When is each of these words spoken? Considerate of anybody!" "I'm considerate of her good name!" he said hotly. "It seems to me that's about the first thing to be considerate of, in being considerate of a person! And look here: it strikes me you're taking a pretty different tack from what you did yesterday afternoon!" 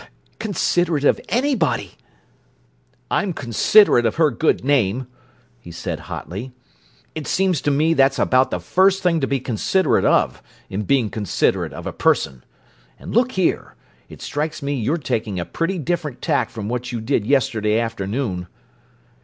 Considerate 0.39 1.03
of 1.03 1.21
anybody!" 1.29 1.91
"I'm 3.11 3.33
considerate 3.33 4.03
of 4.07 4.15
her 4.15 4.31
good 4.31 4.65
name!" 4.65 5.05
he 5.59 5.69
said 5.71 5.99
hotly. 6.09 6.51
"It 7.13 7.27
seems 7.27 7.61
to 7.61 7.69
me 7.69 7.93
that's 7.93 8.17
about 8.17 8.49
the 8.49 8.59
first 8.59 9.03
thing 9.03 9.19
to 9.19 9.27
be 9.27 9.39
considerate 9.39 10.03
of, 10.03 10.41
in 10.71 10.85
being 10.85 11.11
considerate 11.11 11.71
of 11.71 11.85
a 11.85 11.93
person! 11.93 12.43
And 12.97 13.13
look 13.13 13.33
here: 13.33 13.75
it 14.09 14.23
strikes 14.23 14.63
me 14.63 14.73
you're 14.73 14.97
taking 14.97 15.39
a 15.39 15.45
pretty 15.45 15.77
different 15.77 16.19
tack 16.19 16.49
from 16.49 16.67
what 16.67 16.91
you 16.91 16.99
did 16.99 17.23
yesterday 17.23 17.77
afternoon!" 17.79 18.47